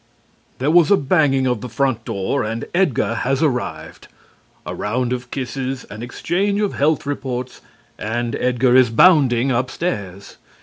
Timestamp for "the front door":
1.61-2.43